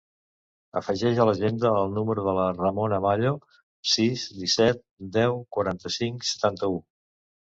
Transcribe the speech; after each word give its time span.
Afegeix 0.79 1.19
a 1.19 1.25
l'agenda 1.29 1.73
el 1.81 1.91
número 1.97 2.23
de 2.27 2.31
la 2.37 2.45
Ramona 2.61 2.97
Mallo: 3.07 3.35
sis, 3.91 4.25
disset, 4.39 4.83
deu, 5.19 5.39
quaranta-cinc, 5.59 6.27
setanta-u. 6.33 6.83